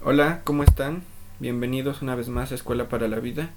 Hola, 0.00 0.42
¿cómo 0.44 0.62
están? 0.62 1.02
Bienvenidos 1.40 2.02
una 2.02 2.14
vez 2.14 2.28
más 2.28 2.52
a 2.52 2.54
Escuela 2.54 2.88
para 2.88 3.08
la 3.08 3.18
Vida. 3.18 3.50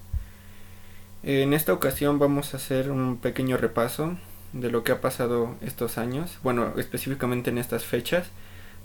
En 1.22 1.52
esta 1.52 1.72
ocasión 1.72 2.18
vamos 2.18 2.52
a 2.52 2.56
hacer 2.56 2.90
un 2.90 3.18
pequeño 3.18 3.58
repaso 3.58 4.16
de 4.52 4.68
lo 4.68 4.82
que 4.82 4.90
ha 4.90 5.00
pasado 5.00 5.54
estos 5.60 5.98
años, 5.98 6.40
bueno, 6.42 6.74
específicamente 6.78 7.50
en 7.50 7.58
estas 7.58 7.84
fechas, 7.84 8.26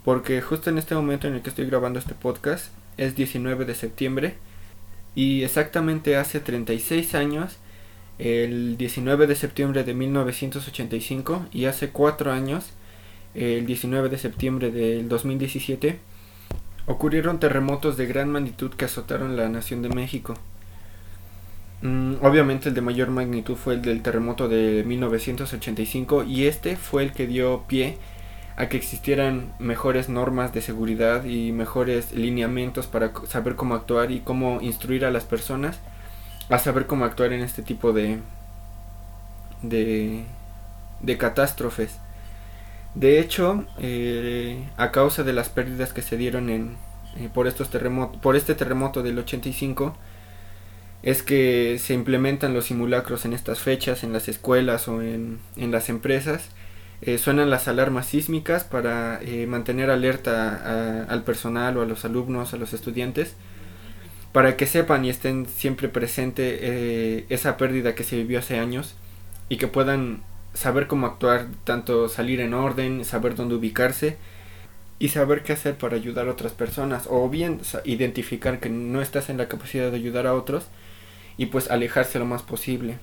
porque 0.04 0.40
justo 0.40 0.70
en 0.70 0.78
este 0.78 0.94
momento 0.94 1.26
en 1.26 1.34
el 1.34 1.42
que 1.42 1.48
estoy 1.48 1.66
grabando 1.66 1.98
este 1.98 2.14
podcast 2.14 2.66
es 2.96 3.16
19 3.16 3.64
de 3.64 3.74
septiembre 3.74 4.36
y 5.16 5.42
exactamente 5.42 6.16
hace 6.16 6.38
36 6.38 7.16
años, 7.16 7.56
el 8.20 8.76
19 8.76 9.26
de 9.26 9.34
septiembre 9.34 9.82
de 9.82 9.94
1985 9.94 11.46
y 11.52 11.64
hace 11.64 11.88
4 11.88 12.30
años, 12.30 12.70
el 13.34 13.66
19 13.66 14.10
de 14.10 14.18
septiembre 14.18 14.70
del 14.70 15.08
2017, 15.08 15.98
ocurrieron 16.88 17.38
terremotos 17.38 17.96
de 17.96 18.06
gran 18.06 18.30
magnitud 18.30 18.72
que 18.74 18.86
azotaron 18.86 19.36
la 19.36 19.48
nación 19.48 19.82
de 19.82 19.90
México. 19.90 20.34
Mm, 21.82 22.14
obviamente 22.22 22.70
el 22.70 22.74
de 22.74 22.80
mayor 22.80 23.10
magnitud 23.10 23.54
fue 23.54 23.74
el 23.74 23.82
del 23.82 24.02
terremoto 24.02 24.48
de 24.48 24.82
1985 24.84 26.24
y 26.24 26.46
este 26.46 26.76
fue 26.76 27.04
el 27.04 27.12
que 27.12 27.26
dio 27.26 27.64
pie 27.68 27.98
a 28.56 28.68
que 28.68 28.76
existieran 28.78 29.52
mejores 29.60 30.08
normas 30.08 30.52
de 30.52 30.62
seguridad 30.62 31.24
y 31.24 31.52
mejores 31.52 32.12
lineamientos 32.12 32.88
para 32.88 33.12
saber 33.28 33.54
cómo 33.54 33.74
actuar 33.76 34.10
y 34.10 34.20
cómo 34.20 34.60
instruir 34.60 35.04
a 35.04 35.12
las 35.12 35.24
personas 35.24 35.78
a 36.48 36.58
saber 36.58 36.86
cómo 36.86 37.04
actuar 37.04 37.32
en 37.32 37.42
este 37.42 37.62
tipo 37.62 37.92
de 37.92 38.18
de, 39.62 40.24
de 41.02 41.18
catástrofes. 41.18 41.98
De 42.94 43.20
hecho, 43.20 43.64
eh, 43.78 44.64
a 44.76 44.90
causa 44.90 45.22
de 45.22 45.32
las 45.32 45.48
pérdidas 45.48 45.92
que 45.92 46.02
se 46.02 46.16
dieron 46.16 46.48
en, 46.50 46.76
eh, 47.18 47.28
por, 47.32 47.46
estos 47.46 47.70
terremotos, 47.70 48.20
por 48.20 48.36
este 48.36 48.54
terremoto 48.54 49.02
del 49.02 49.18
85, 49.18 49.96
es 51.02 51.22
que 51.22 51.78
se 51.78 51.94
implementan 51.94 52.54
los 52.54 52.66
simulacros 52.66 53.24
en 53.24 53.32
estas 53.32 53.60
fechas, 53.60 54.02
en 54.04 54.12
las 54.12 54.28
escuelas 54.28 54.88
o 54.88 55.02
en, 55.02 55.40
las 55.56 55.88
empresas. 55.88 56.48
Eh, 57.00 57.18
suenan 57.18 57.50
las 57.50 57.68
alarmas 57.68 58.06
sísmicas 58.06 58.64
para 58.64 59.20
mantener 59.46 59.88
alerta 59.90 61.04
al 61.08 61.22
personal 61.22 61.76
o 61.76 61.82
a 61.82 61.86
los 61.86 62.04
alumnos, 62.04 62.54
a 62.54 62.56
los 62.56 62.72
estudiantes, 62.72 63.36
para 64.32 64.56
que 64.56 64.66
sepan 64.66 65.04
y 65.04 65.10
estén 65.10 65.46
siempre 65.46 65.88
presente 65.88 67.32
esa 67.32 67.56
pérdida 67.56 67.94
que 67.94 68.02
se 68.02 68.16
vivió 68.16 68.40
hace 68.40 68.58
años 68.58 68.96
y 69.48 69.58
que 69.58 69.68
puedan 69.68 70.22
saber 70.54 70.88
cómo 70.88 71.06
actuar, 71.06 71.46
tanto 71.62 72.08
salir 72.08 72.40
en 72.40 72.52
orden, 72.52 73.04
saber 73.04 73.36
dónde 73.36 73.54
ubicarse 73.54 74.16
y 74.98 75.08
saber 75.08 75.42
qué 75.42 75.52
hacer 75.52 75.76
para 75.76 75.96
ayudar 75.96 76.28
a 76.28 76.32
otras 76.32 76.52
personas 76.52 77.06
o 77.08 77.28
bien 77.28 77.60
identificar 77.84 78.58
que 78.60 78.68
no 78.68 79.00
estás 79.00 79.30
en 79.30 79.36
la 79.38 79.48
capacidad 79.48 79.90
de 79.90 79.96
ayudar 79.96 80.26
a 80.26 80.34
otros 80.34 80.66
y 81.36 81.46
pues 81.46 81.70
alejarse 81.70 82.18
lo 82.18 82.26
más 82.26 82.42
posible. 82.42 82.98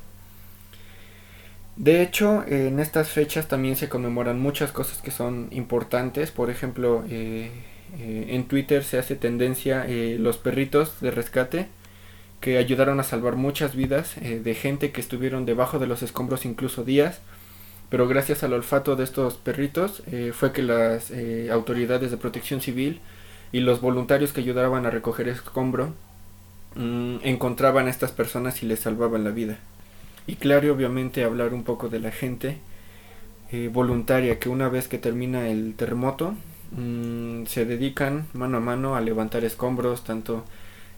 De 1.77 2.01
hecho, 2.01 2.45
en 2.47 2.79
estas 2.79 3.09
fechas 3.09 3.47
también 3.47 3.75
se 3.75 3.89
conmemoran 3.89 4.39
muchas 4.39 4.71
cosas 4.71 5.01
que 5.01 5.11
son 5.11 5.49
importantes. 5.51 6.31
Por 6.31 6.49
ejemplo, 6.49 7.03
eh, 7.09 7.51
eh, 7.99 8.27
en 8.29 8.45
Twitter 8.45 8.83
se 8.83 8.97
hace 8.97 9.15
tendencia 9.15 9.85
eh, 9.87 10.17
los 10.19 10.37
perritos 10.37 11.01
de 11.01 11.11
rescate 11.11 11.67
que 12.39 12.57
ayudaron 12.57 12.99
a 12.99 13.03
salvar 13.03 13.35
muchas 13.35 13.75
vidas 13.75 14.15
de 14.21 14.53
gente 14.53 14.91
que 14.91 15.01
estuvieron 15.01 15.45
debajo 15.45 15.79
de 15.79 15.87
los 15.87 16.03
escombros 16.03 16.45
incluso 16.45 16.83
días 16.83 17.21
pero 17.95 18.09
gracias 18.09 18.43
al 18.43 18.51
olfato 18.51 18.97
de 18.97 19.05
estos 19.05 19.35
perritos 19.35 20.03
eh, 20.11 20.33
fue 20.33 20.51
que 20.51 20.61
las 20.61 21.11
eh, 21.11 21.47
autoridades 21.49 22.11
de 22.11 22.17
protección 22.17 22.59
civil 22.59 22.99
y 23.53 23.61
los 23.61 23.79
voluntarios 23.79 24.33
que 24.33 24.41
ayudaban 24.41 24.85
a 24.85 24.89
recoger 24.89 25.29
escombro 25.29 25.93
mm, 26.75 27.19
encontraban 27.23 27.87
a 27.87 27.89
estas 27.89 28.11
personas 28.11 28.61
y 28.61 28.65
les 28.65 28.81
salvaban 28.81 29.23
la 29.23 29.29
vida. 29.29 29.59
Y 30.27 30.35
claro, 30.35 30.73
obviamente 30.73 31.23
hablar 31.23 31.53
un 31.53 31.63
poco 31.63 31.87
de 31.87 32.01
la 32.01 32.11
gente 32.11 32.57
eh, 33.53 33.69
voluntaria 33.71 34.39
que 34.39 34.49
una 34.49 34.67
vez 34.67 34.89
que 34.89 34.97
termina 34.97 35.47
el 35.47 35.73
terremoto 35.75 36.35
mm, 36.71 37.45
se 37.45 37.63
dedican 37.63 38.27
mano 38.33 38.57
a 38.57 38.59
mano 38.59 38.97
a 38.97 38.99
levantar 38.99 39.45
escombros, 39.45 40.03
tanto 40.03 40.43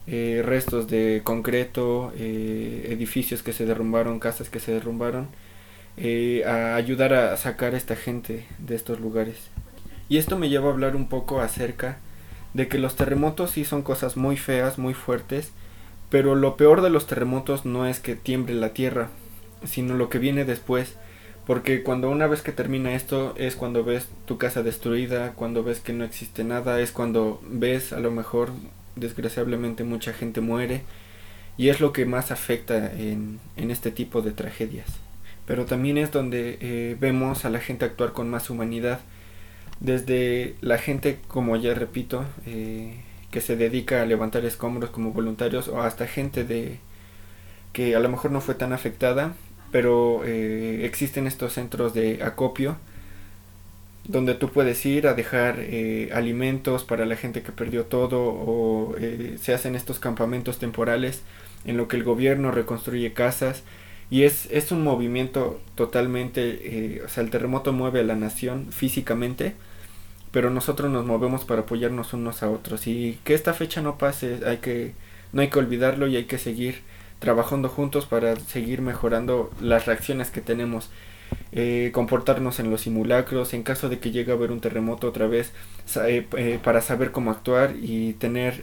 restos 0.08 0.88
de 0.88 1.22
concreto, 1.24 2.12
edificios 2.18 3.44
que 3.44 3.54
se 3.54 3.68
derrumbaron, 3.68 4.20
casas 4.20 4.50
que 4.50 4.60
se 4.60 4.72
derrumbaron, 4.72 5.28
eh, 6.00 6.44
a 6.46 6.76
ayudar 6.76 7.14
a 7.16 7.36
sacar 7.38 7.74
a 7.74 7.78
esta 7.78 7.96
gente 7.96 8.46
de 8.60 8.76
estos 8.76 9.00
lugares. 9.00 9.38
Y 10.10 10.18
esto 10.18 10.38
me 10.38 10.48
lleva 10.48 10.70
a 10.70 10.72
hablar 10.72 10.96
un 10.96 11.10
poco 11.10 11.42
acerca 11.42 11.98
de 12.54 12.68
que 12.68 12.78
los 12.78 12.96
terremotos 12.96 13.52
sí 13.52 13.66
son 13.66 13.82
cosas 13.82 14.16
muy 14.16 14.38
feas, 14.38 14.78
muy 14.78 14.94
fuertes, 14.94 15.52
pero 16.10 16.36
lo 16.36 16.56
peor 16.56 16.82
de 16.82 16.92
los 16.92 17.08
terremotos 17.08 17.66
no 17.66 17.88
es 17.88 18.00
que 18.00 18.16
tiemble 18.16 18.54
la 18.54 18.74
tierra, 18.74 19.10
sino 19.66 19.96
lo 19.96 20.10
que 20.10 20.20
viene 20.20 20.46
después. 20.46 20.96
Porque 21.48 21.82
cuando 21.82 22.12
una 22.12 22.28
vez 22.28 22.42
que 22.42 22.52
termina 22.52 22.94
esto 22.94 23.34
es 23.38 23.56
cuando 23.56 23.84
ves 23.84 24.08
tu 24.26 24.38
casa 24.38 24.62
destruida, 24.64 25.34
cuando 25.34 25.64
ves 25.64 25.80
que 25.80 25.94
no 25.94 26.04
existe 26.04 26.44
nada, 26.44 26.80
es 26.80 26.92
cuando 26.92 27.42
ves 27.44 27.92
a 27.92 28.00
lo 28.00 28.12
mejor 28.12 28.52
desgraciadamente 28.96 29.84
mucha 29.84 30.14
gente 30.14 30.42
muere 30.42 30.82
y 31.58 31.70
es 31.70 31.80
lo 31.80 31.92
que 31.92 32.06
más 32.06 32.32
afecta 32.32 32.92
en, 32.94 33.40
en 33.56 33.72
este 33.72 33.92
tipo 33.92 34.22
de 34.22 34.32
tragedias 34.32 34.88
pero 35.48 35.66
también 35.66 35.98
es 35.98 36.12
donde 36.12 36.58
eh, 36.60 36.98
vemos 37.00 37.46
a 37.46 37.50
la 37.50 37.60
gente 37.60 37.86
actuar 37.86 38.12
con 38.12 38.30
más 38.30 38.50
humanidad. 38.50 39.00
Desde 39.80 40.56
la 40.60 40.78
gente, 40.78 41.20
como 41.30 41.56
ya 41.56 41.74
repito, 41.74 42.26
eh, 42.46 42.98
que 43.32 43.40
se 43.40 43.56
dedica 43.56 44.02
a 44.02 44.06
levantar 44.06 44.44
escombros 44.44 44.90
como 44.90 45.14
voluntarios 45.14 45.70
o 45.70 45.82
hasta 45.82 46.06
gente 46.06 46.44
de 46.44 46.80
que 47.72 47.96
a 47.96 48.00
lo 48.00 48.10
mejor 48.10 48.32
no 48.32 48.42
fue 48.42 48.56
tan 48.56 48.74
afectada, 48.74 49.36
pero 49.72 50.24
eh, 50.26 50.82
existen 50.86 51.28
estos 51.28 51.54
centros 51.54 51.94
de 51.94 52.22
acopio 52.24 52.78
donde 54.04 54.36
tú 54.36 54.50
puedes 54.50 54.86
ir 54.86 55.08
a 55.08 55.14
dejar 55.14 55.60
alimentos 56.14 56.86
para 56.86 57.06
la 57.06 57.18
gente 57.18 57.42
que 57.42 57.52
perdió 57.52 57.84
todo 57.86 58.22
o 58.22 58.96
se 59.42 59.54
hacen 59.54 59.76
estos 59.76 60.00
campamentos 60.00 60.60
temporales 60.60 61.24
en 61.66 61.76
lo 61.76 61.90
que 61.90 61.98
el 61.98 62.06
gobierno 62.06 62.52
reconstruye 62.52 63.12
casas 63.12 63.64
y 64.10 64.24
es, 64.24 64.48
es 64.52 64.72
un 64.72 64.84
movimiento 64.84 65.60
totalmente, 65.76 66.98
eh, 66.98 67.02
o 67.06 67.10
sea, 67.10 67.24
el 67.24 67.30
terremoto 67.30 67.74
mueve 67.74 68.00
a 68.02 68.04
la 68.04 68.16
nación 68.16 68.72
físicamente, 68.72 69.56
pero 70.32 70.50
nosotros 70.50 70.92
nos 70.92 71.06
movemos 71.06 71.46
para 71.46 71.62
apoyarnos 71.62 72.14
unos 72.14 72.44
a 72.44 72.50
otros. 72.50 72.88
Y 72.88 73.20
que 73.24 73.34
esta 73.34 73.54
fecha 73.54 73.82
no 73.82 73.98
pase, 73.98 74.40
hay 74.46 74.58
que, 74.58 74.94
no 75.34 75.42
hay 75.42 75.50
que 75.50 75.60
olvidarlo 75.60 76.08
y 76.08 76.16
hay 76.16 76.26
que 76.26 76.38
seguir 76.38 76.82
trabajando 77.20 77.70
juntos 77.70 78.06
para 78.06 78.36
seguir 78.38 78.82
mejorando 78.82 79.52
las 79.62 79.86
reacciones 79.86 80.30
que 80.30 80.42
tenemos. 80.42 80.90
Eh, 81.52 81.92
comportarnos 81.94 82.60
en 82.60 82.70
los 82.70 82.82
simulacros, 82.82 83.54
en 83.54 83.64
caso 83.64 83.88
de 83.90 84.00
que 84.00 84.12
llegue 84.12 84.32
a 84.32 84.36
haber 84.36 84.52
un 84.52 84.60
terremoto 84.60 85.08
otra 85.08 85.28
vez, 85.28 85.54
eh, 86.06 86.60
para 86.64 86.82
saber 86.82 87.12
cómo 87.12 87.32
actuar 87.32 87.76
y 87.82 88.14
tener 88.14 88.62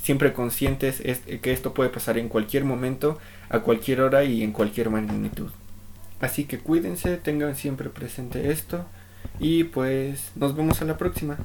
siempre 0.00 0.32
conscientes 0.32 1.00
es, 1.00 1.20
que 1.40 1.52
esto 1.52 1.74
puede 1.74 1.90
pasar 1.90 2.16
en 2.16 2.28
cualquier 2.28 2.64
momento, 2.64 3.18
a 3.48 3.60
cualquier 3.60 4.00
hora 4.00 4.24
y 4.24 4.42
en 4.42 4.52
cualquier 4.52 4.88
magnitud. 4.90 5.50
Así 6.20 6.44
que 6.44 6.58
cuídense, 6.58 7.16
tengan 7.16 7.56
siempre 7.56 7.90
presente 7.90 8.50
esto 8.50 8.86
y 9.38 9.64
pues 9.64 10.32
nos 10.36 10.56
vemos 10.56 10.80
a 10.80 10.84
la 10.84 10.96
próxima. 10.96 11.38